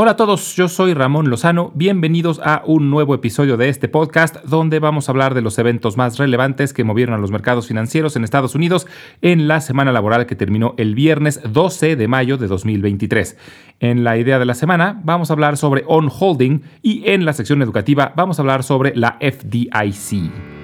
[0.00, 4.36] Hola a todos, yo soy Ramón Lozano, bienvenidos a un nuevo episodio de este podcast
[4.44, 8.14] donde vamos a hablar de los eventos más relevantes que movieron a los mercados financieros
[8.14, 8.86] en Estados Unidos
[9.22, 13.36] en la semana laboral que terminó el viernes 12 de mayo de 2023.
[13.80, 17.32] En la idea de la semana vamos a hablar sobre on holding y en la
[17.32, 20.57] sección educativa vamos a hablar sobre la FDIC.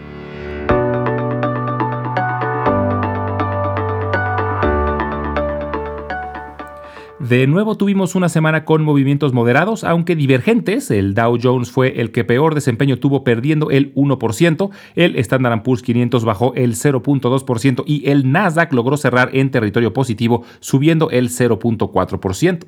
[7.28, 10.90] De nuevo tuvimos una semana con movimientos moderados, aunque divergentes.
[10.90, 15.80] El Dow Jones fue el que peor desempeño tuvo perdiendo el 1%, el Standard Poor's
[15.80, 22.66] 500 bajó el 0.2% y el Nasdaq logró cerrar en territorio positivo subiendo el 0.4%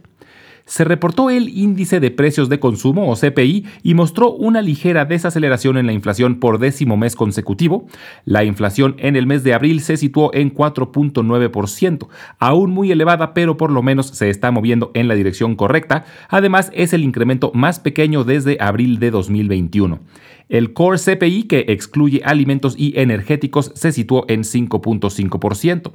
[0.66, 5.78] se reportó el índice de precios de consumo o CPI y mostró una ligera desaceleración
[5.78, 7.86] en la inflación por décimo mes consecutivo.
[8.24, 12.08] La inflación en el mes de abril se situó en 4.9%,
[12.38, 16.04] aún muy elevada, pero por lo menos se está moviendo en la dirección correcta.
[16.28, 20.00] Además, es el incremento más pequeño desde abril de 2021.
[20.48, 25.92] El core CPI, que excluye alimentos y energéticos, se situó en 5.5%.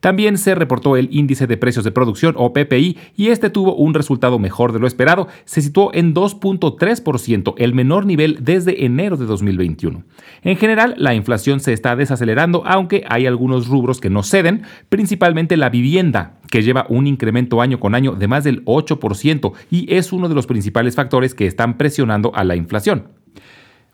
[0.00, 3.94] También se reportó el índice de precios de producción o PPI y este tuvo un
[3.94, 9.26] resultado mejor de lo esperado, se situó en 2.3%, el menor nivel desde enero de
[9.26, 10.02] 2021.
[10.42, 15.58] En general, la inflación se está desacelerando, aunque hay algunos rubros que no ceden, principalmente
[15.58, 20.12] la vivienda, que lleva un incremento año con año de más del 8% y es
[20.12, 23.19] uno de los principales factores que están presionando a la inflación.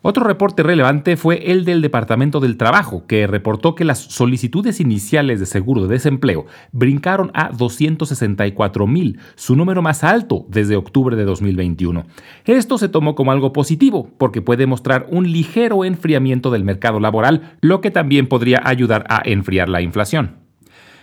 [0.02, 5.40] Otro reporte relevante fue el del Departamento del Trabajo, que reportó que las solicitudes iniciales
[5.40, 11.24] de seguro de desempleo brincaron a 264 mil, su número más alto desde octubre de
[11.24, 12.06] 2021.
[12.44, 17.56] Esto se tomó como algo positivo, porque puede mostrar un ligero enfriamiento del mercado laboral,
[17.60, 20.46] lo que también podría ayudar a enfriar la inflación.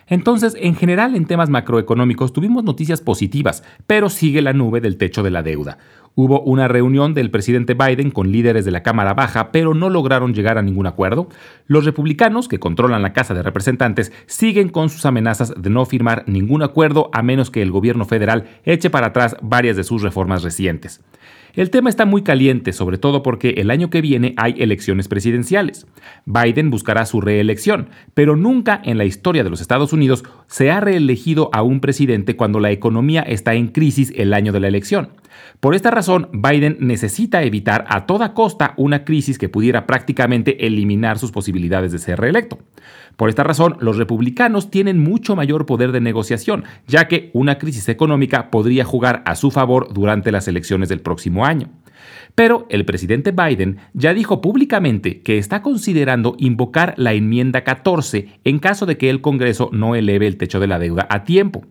[0.07, 5.23] Entonces, en general en temas macroeconómicos tuvimos noticias positivas, pero sigue la nube del techo
[5.23, 5.77] de la deuda.
[6.15, 10.35] Hubo una reunión del presidente Biden con líderes de la Cámara Baja, pero no lograron
[10.35, 11.27] llegar a ningún acuerdo.
[11.65, 16.23] Los republicanos, que controlan la Casa de Representantes, siguen con sus amenazas de no firmar
[16.27, 20.43] ningún acuerdo a menos que el gobierno federal eche para atrás varias de sus reformas
[20.43, 21.01] recientes.
[21.55, 25.85] El tema está muy caliente, sobre todo porque el año que viene hay elecciones presidenciales.
[26.25, 30.79] Biden buscará su reelección, pero nunca en la historia de los Estados Unidos se ha
[30.79, 35.09] reelegido a un presidente cuando la economía está en crisis el año de la elección.
[35.59, 41.19] Por esta razón, Biden necesita evitar a toda costa una crisis que pudiera prácticamente eliminar
[41.19, 42.59] sus posibilidades de ser reelecto.
[43.15, 47.87] Por esta razón, los republicanos tienen mucho mayor poder de negociación, ya que una crisis
[47.89, 51.69] económica podría jugar a su favor durante las elecciones del próximo año.
[52.35, 58.59] Pero el presidente Biden ya dijo públicamente que está considerando invocar la enmienda 14 en
[58.59, 61.63] caso de que el Congreso no eleve el techo de la deuda a tiempo.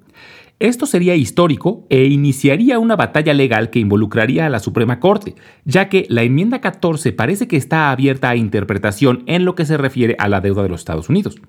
[0.60, 5.34] Esto sería histórico e iniciaría una batalla legal que involucraría a la Suprema Corte,
[5.64, 9.76] ya que la enmienda 14 parece que está abierta a interpretación en lo que se
[9.76, 11.40] refiere a la deuda de los Estados Unidos.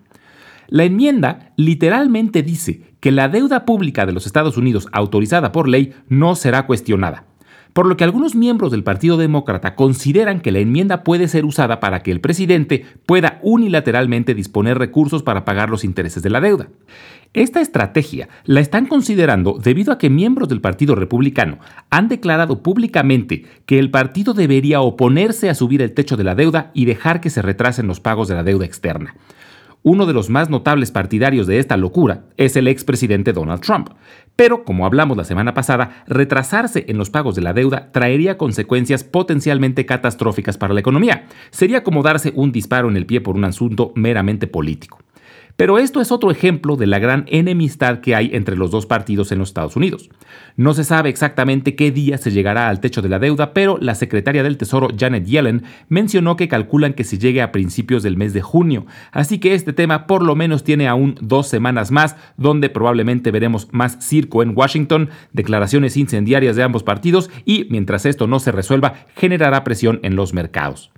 [0.68, 5.94] La enmienda literalmente dice que la deuda pública de los Estados Unidos autorizada por ley
[6.10, 7.26] no será cuestionada,
[7.74, 11.80] por lo que algunos miembros del Partido Demócrata consideran que la enmienda puede ser usada
[11.80, 16.68] para que el presidente pueda unilateralmente disponer recursos para pagar los intereses de la deuda.
[17.34, 21.58] Esta estrategia la están considerando debido a que miembros del Partido Republicano
[21.90, 26.70] han declarado públicamente que el partido debería oponerse a subir el techo de la deuda
[26.76, 29.16] y dejar que se retrasen los pagos de la deuda externa.
[29.86, 33.90] Uno de los más notables partidarios de esta locura es el expresidente Donald Trump.
[34.38, 39.04] Pero, como hablamos la semana pasada, retrasarse en los pagos de la deuda traería consecuencias
[39.04, 41.28] potencialmente catastróficas para la economía.
[41.52, 45.03] Sería como darse un disparo en el pie por un asunto meramente político.
[45.56, 49.31] Pero esto es otro ejemplo de la gran enemistad que hay entre los dos partidos
[49.31, 50.09] en los Estados Unidos.
[50.56, 53.94] No se sabe exactamente qué día se llegará al techo de la deuda, pero la
[53.94, 58.34] secretaria del Tesoro Janet Yellen mencionó que calculan que se llegue a principios del mes
[58.34, 62.69] de junio, así que este tema por lo menos tiene aún dos semanas más, donde
[62.69, 68.39] probablemente veremos más circo en Washington, declaraciones incendiarias de ambos partidos y, mientras esto no
[68.39, 70.92] se resuelva, generará presión en los mercados.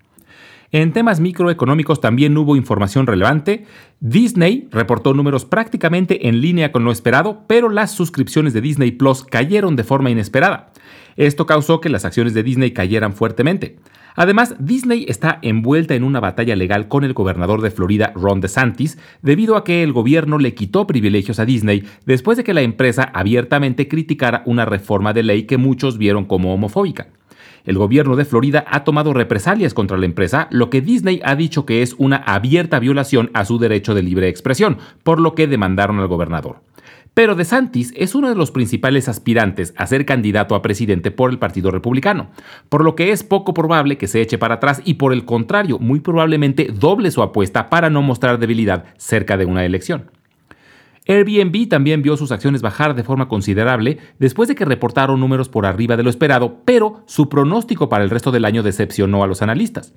[0.71, 3.65] En temas microeconómicos también hubo información relevante.
[3.99, 9.23] Disney reportó números prácticamente en línea con lo esperado, pero las suscripciones de Disney Plus
[9.23, 10.71] cayeron de forma inesperada.
[11.15, 13.77] Esto causó que las acciones de Disney cayeran fuertemente.
[14.15, 18.97] Además, Disney está envuelta en una batalla legal con el gobernador de Florida, Ron DeSantis,
[19.21, 23.03] debido a que el gobierno le quitó privilegios a Disney después de que la empresa
[23.13, 27.07] abiertamente criticara una reforma de ley que muchos vieron como homofóbica.
[27.65, 31.65] El gobierno de Florida ha tomado represalias contra la empresa, lo que Disney ha dicho
[31.65, 35.99] que es una abierta violación a su derecho de libre expresión, por lo que demandaron
[35.99, 36.61] al gobernador.
[37.15, 41.39] Pero DeSantis es uno de los principales aspirantes a ser candidato a presidente por el
[41.39, 42.29] Partido Republicano,
[42.67, 45.79] por lo que es poco probable que se eche para atrás y por el contrario,
[45.79, 50.11] muy probablemente doble su apuesta para no mostrar debilidad cerca de una elección.
[51.07, 55.65] Airbnb también vio sus acciones bajar de forma considerable después de que reportaron números por
[55.65, 59.41] arriba de lo esperado, pero su pronóstico para el resto del año decepcionó a los
[59.41, 59.93] analistas.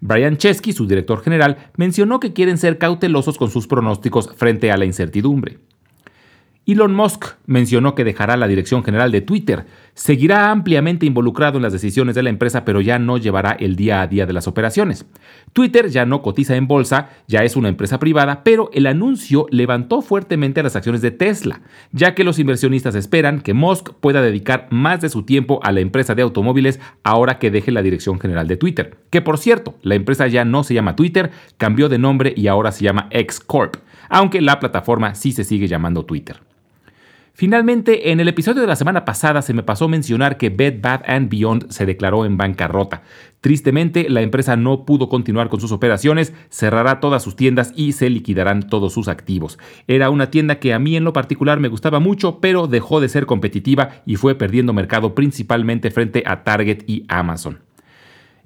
[0.00, 4.76] Brian Chesky, su director general, mencionó que quieren ser cautelosos con sus pronósticos frente a
[4.76, 5.58] la incertidumbre.
[6.66, 9.64] Elon Musk mencionó que dejará la dirección general de Twitter,
[9.94, 14.02] seguirá ampliamente involucrado en las decisiones de la empresa, pero ya no llevará el día
[14.02, 15.06] a día de las operaciones.
[15.52, 20.00] Twitter ya no cotiza en bolsa, ya es una empresa privada, pero el anuncio levantó
[20.00, 21.62] fuertemente las acciones de Tesla,
[21.92, 25.80] ya que los inversionistas esperan que Musk pueda dedicar más de su tiempo a la
[25.80, 28.96] empresa de automóviles ahora que deje la dirección general de Twitter.
[29.10, 32.70] Que por cierto, la empresa ya no se llama Twitter, cambió de nombre y ahora
[32.70, 33.76] se llama X Corp,
[34.08, 36.40] aunque la plataforma sí se sigue llamando Twitter.
[37.40, 41.06] Finalmente, en el episodio de la semana pasada se me pasó mencionar que Bed Bath
[41.30, 43.02] Beyond se declaró en bancarrota.
[43.40, 48.10] Tristemente, la empresa no pudo continuar con sus operaciones, cerrará todas sus tiendas y se
[48.10, 49.58] liquidarán todos sus activos.
[49.86, 53.08] Era una tienda que a mí en lo particular me gustaba mucho, pero dejó de
[53.08, 57.60] ser competitiva y fue perdiendo mercado principalmente frente a Target y Amazon.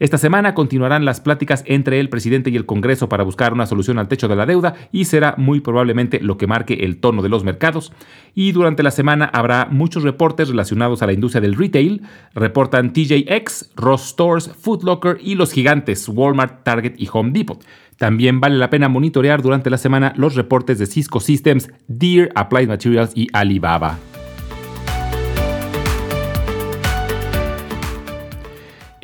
[0.00, 3.98] Esta semana continuarán las pláticas entre el presidente y el Congreso para buscar una solución
[3.98, 7.28] al techo de la deuda y será muy probablemente lo que marque el tono de
[7.28, 7.92] los mercados.
[8.34, 12.02] Y durante la semana habrá muchos reportes relacionados a la industria del retail.
[12.34, 17.64] Reportan TJX, Ross Stores, Foot Locker y los gigantes Walmart, Target y Home Depot.
[17.96, 22.66] También vale la pena monitorear durante la semana los reportes de Cisco Systems, Deere, Applied
[22.68, 23.98] Materials y Alibaba.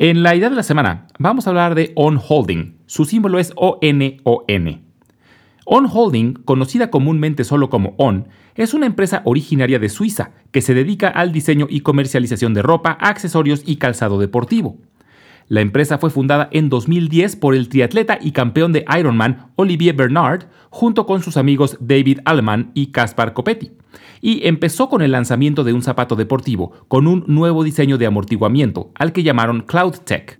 [0.03, 2.75] En la idea de la semana vamos a hablar de On Holding.
[2.87, 4.81] Su símbolo es ONON.
[5.65, 10.73] On Holding, conocida comúnmente solo como On, es una empresa originaria de Suiza que se
[10.73, 14.79] dedica al diseño y comercialización de ropa, accesorios y calzado deportivo.
[15.51, 20.45] La empresa fue fundada en 2010 por el triatleta y campeón de Ironman Olivier Bernard,
[20.69, 23.73] junto con sus amigos David Allman y Caspar Copetti
[24.21, 28.91] y empezó con el lanzamiento de un zapato deportivo con un nuevo diseño de amortiguamiento,
[28.95, 30.39] al que llamaron Cloud Tech.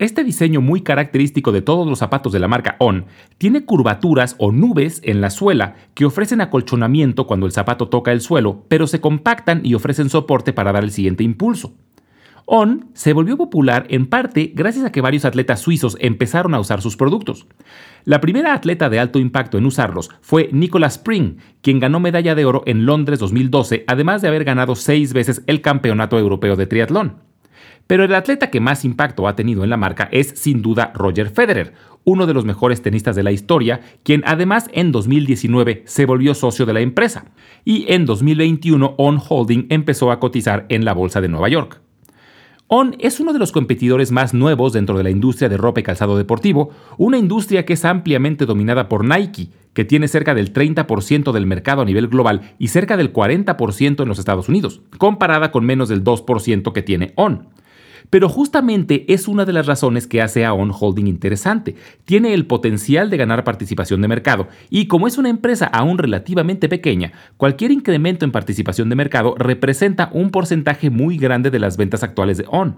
[0.00, 3.04] Este diseño muy característico de todos los zapatos de la marca On
[3.38, 8.20] tiene curvaturas o nubes en la suela que ofrecen acolchonamiento cuando el zapato toca el
[8.20, 11.74] suelo, pero se compactan y ofrecen soporte para dar el siguiente impulso.
[12.54, 16.82] On se volvió popular en parte gracias a que varios atletas suizos empezaron a usar
[16.82, 17.46] sus productos.
[18.04, 22.44] La primera atleta de alto impacto en usarlos fue Nicola Spring, quien ganó medalla de
[22.44, 27.20] oro en Londres 2012, además de haber ganado seis veces el Campeonato Europeo de Triatlón.
[27.86, 31.30] Pero el atleta que más impacto ha tenido en la marca es sin duda Roger
[31.30, 31.72] Federer,
[32.04, 36.66] uno de los mejores tenistas de la historia, quien además en 2019 se volvió socio
[36.66, 37.24] de la empresa,
[37.64, 41.80] y en 2021 On Holding empezó a cotizar en la Bolsa de Nueva York.
[42.74, 45.82] On es uno de los competidores más nuevos dentro de la industria de ropa y
[45.82, 51.32] calzado deportivo, una industria que es ampliamente dominada por Nike, que tiene cerca del 30%
[51.32, 55.66] del mercado a nivel global y cerca del 40% en los Estados Unidos, comparada con
[55.66, 57.48] menos del 2% que tiene On.
[58.12, 61.76] Pero justamente es una de las razones que hace a On Holding interesante.
[62.04, 66.68] Tiene el potencial de ganar participación de mercado y como es una empresa aún relativamente
[66.68, 72.02] pequeña, cualquier incremento en participación de mercado representa un porcentaje muy grande de las ventas
[72.02, 72.76] actuales de On.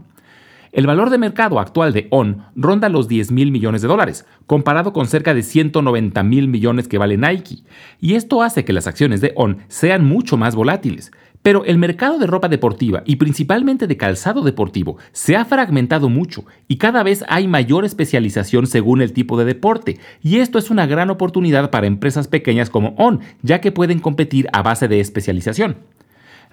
[0.71, 4.93] El valor de mercado actual de ON ronda los 10 mil millones de dólares, comparado
[4.93, 7.65] con cerca de 190 mil millones que vale Nike,
[8.01, 11.13] y esto hace que las acciones de ON sean mucho más volátiles.
[11.45, 16.47] Pero el mercado de ropa deportiva y principalmente de calzado deportivo se ha fragmentado mucho
[16.69, 20.87] y cada vez hay mayor especialización según el tipo de deporte, y esto es una
[20.87, 25.77] gran oportunidad para empresas pequeñas como ON, ya que pueden competir a base de especialización.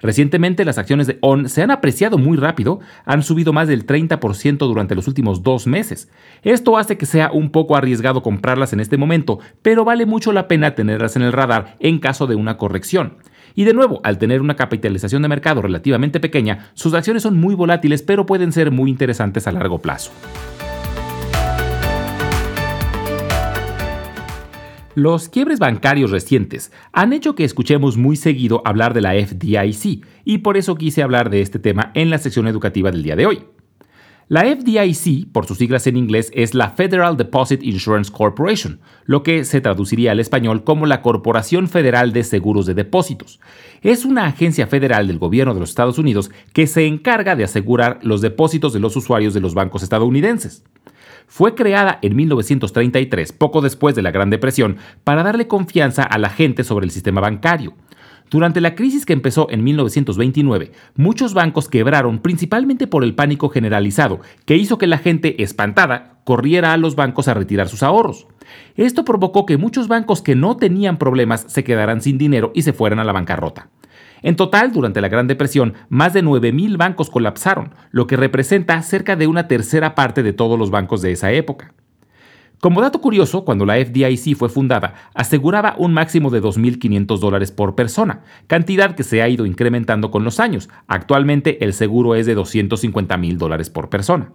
[0.02, 4.58] Recientemente las acciones de ON se han apreciado muy rápido, han subido más del 30%
[4.58, 6.10] durante los últimos dos meses.
[6.42, 10.48] Esto hace que sea un poco arriesgado comprarlas en este momento, pero vale mucho la
[10.48, 13.16] pena tenerlas en el radar en caso de una corrección.
[13.54, 17.54] Y de nuevo, al tener una capitalización de mercado relativamente pequeña, sus acciones son muy
[17.54, 20.10] volátiles pero pueden ser muy interesantes a largo plazo.
[24.94, 30.38] Los quiebres bancarios recientes han hecho que escuchemos muy seguido hablar de la FDIC y
[30.38, 33.44] por eso quise hablar de este tema en la sección educativa del día de hoy.
[34.28, 39.44] La FDIC, por sus siglas en inglés, es la Federal Deposit Insurance Corporation, lo que
[39.44, 43.40] se traduciría al español como la Corporación Federal de Seguros de Depósitos.
[43.82, 47.98] Es una agencia federal del gobierno de los Estados Unidos que se encarga de asegurar
[48.02, 50.64] los depósitos de los usuarios de los bancos estadounidenses.
[51.26, 56.30] Fue creada en 1933, poco después de la Gran Depresión, para darle confianza a la
[56.30, 57.74] gente sobre el sistema bancario.
[58.32, 64.20] Durante la crisis que empezó en 1929, muchos bancos quebraron principalmente por el pánico generalizado,
[64.46, 68.26] que hizo que la gente espantada corriera a los bancos a retirar sus ahorros.
[68.74, 72.72] Esto provocó que muchos bancos que no tenían problemas se quedaran sin dinero y se
[72.72, 73.68] fueran a la bancarrota.
[74.22, 79.14] En total, durante la Gran Depresión, más de 9.000 bancos colapsaron, lo que representa cerca
[79.14, 81.74] de una tercera parte de todos los bancos de esa época.
[82.62, 87.74] Como dato curioso, cuando la FDIC fue fundada, aseguraba un máximo de 2.500 dólares por
[87.74, 90.70] persona, cantidad que se ha ido incrementando con los años.
[90.86, 94.30] Actualmente el seguro es de 250.000 dólares por persona.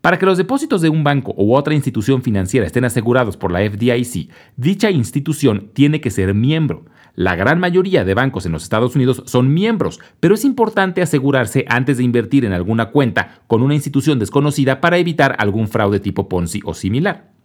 [0.00, 3.60] Para que los depósitos de un banco u otra institución financiera estén asegurados por la
[3.60, 6.86] FDIC, dicha institución tiene que ser miembro.
[7.14, 11.64] La gran mayoría de bancos en los Estados Unidos son miembros, pero es importante asegurarse
[11.68, 16.28] antes de invertir en alguna cuenta con una institución desconocida para evitar algún fraude tipo
[16.28, 17.35] Ponzi o similar.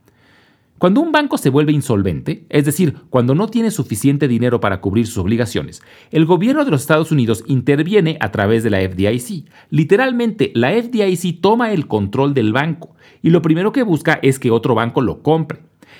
[0.81, 5.05] Cuando un banco se vuelve insolvente, es decir, cuando no tiene suficiente dinero para cubrir
[5.05, 9.45] sus obligaciones, el gobierno de los Estados Unidos interviene a través de la FDIC.
[9.69, 14.49] Literalmente, la FDIC toma el control del banco y lo primero que busca es que
[14.49, 15.59] otro banco lo compre.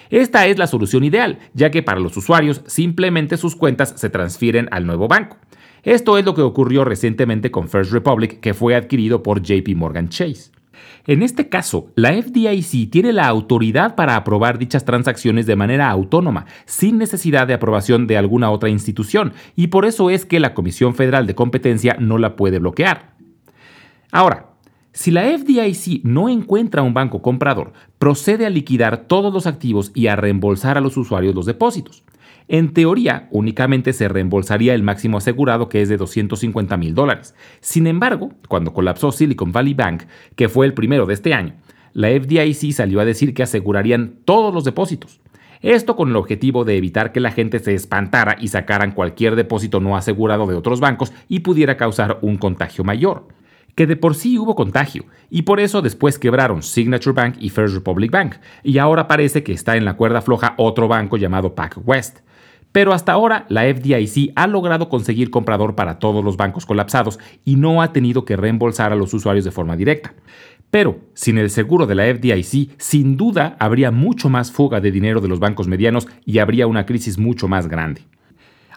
[0.10, 4.68] Esta es la solución ideal, ya que para los usuarios simplemente sus cuentas se transfieren
[4.72, 5.38] al nuevo banco.
[5.84, 10.10] Esto es lo que ocurrió recientemente con First Republic, que fue adquirido por JP Morgan
[10.10, 10.50] Chase.
[11.08, 16.46] En este caso, la FDIC tiene la autoridad para aprobar dichas transacciones de manera autónoma,
[16.66, 20.94] sin necesidad de aprobación de alguna otra institución, y por eso es que la Comisión
[20.96, 23.16] Federal de Competencia no la puede bloquear.
[24.12, 24.52] Ahora,
[24.94, 30.08] si la FDIC no encuentra un banco comprador, procede a liquidar todos los activos y
[30.08, 32.04] a reembolsar a los usuarios los depósitos.
[32.54, 37.34] En teoría, únicamente se reembolsaría el máximo asegurado que es de 250 mil dólares.
[37.62, 40.04] Sin embargo, cuando colapsó Silicon Valley Bank,
[40.36, 41.54] que fue el primero de este año,
[41.94, 45.22] la FDIC salió a decir que asegurarían todos los depósitos.
[45.62, 49.80] Esto con el objetivo de evitar que la gente se espantara y sacaran cualquier depósito
[49.80, 53.30] no asegurado de otros bancos y pudiera causar un contagio mayor
[53.76, 57.74] que de por sí hubo contagio, y por eso después quebraron Signature Bank y First
[57.74, 62.20] Republic Bank, y ahora parece que está en la cuerda floja otro banco llamado PacWest.
[62.72, 67.56] Pero hasta ahora la FDIC ha logrado conseguir comprador para todos los bancos colapsados y
[67.56, 70.14] no ha tenido que reembolsar a los usuarios de forma directa.
[70.70, 75.20] Pero sin el seguro de la FDIC, sin duda habría mucho más fuga de dinero
[75.20, 78.04] de los bancos medianos y habría una crisis mucho más grande.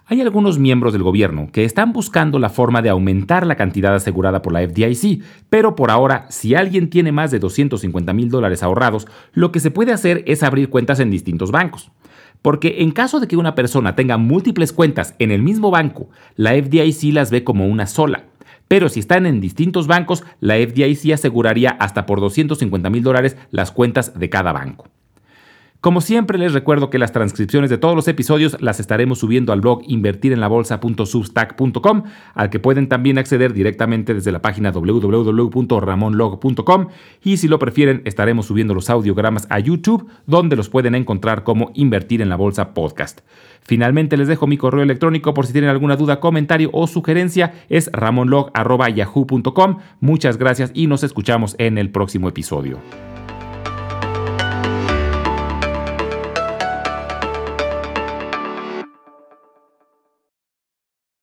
[0.07, 4.43] Hay algunos miembros del gobierno que están buscando la forma de aumentar la cantidad asegurada
[4.43, 9.07] por la FDIC, pero por ahora, si alguien tiene más de 250 mil dólares ahorrados,
[9.33, 11.91] lo que se puede hacer es abrir cuentas en distintos bancos.
[12.43, 16.51] Porque en caso de que una persona tenga múltiples cuentas en el mismo banco, la
[16.51, 18.25] FDIC las ve como una sola.
[18.69, 23.73] Pero si están en distintos bancos, la FDIC aseguraría hasta por 250 mil dólares las
[23.73, 24.85] cuentas de cada banco.
[25.85, 29.61] Como siempre les recuerdo que las transcripciones de todos los episodios las estaremos subiendo al
[29.61, 36.87] blog invertirenlabolsa.substack.com, al que pueden también acceder directamente desde la página www.ramonlog.com
[37.23, 41.71] y si lo prefieren estaremos subiendo los audiogramas a YouTube, donde los pueden encontrar como
[41.75, 43.21] Invertir en la Bolsa Podcast.
[43.61, 47.91] Finalmente les dejo mi correo electrónico por si tienen alguna duda, comentario o sugerencia, es
[47.93, 49.81] ramonlog.yahoo.com.
[50.01, 52.79] Muchas gracias y nos escuchamos en el próximo episodio.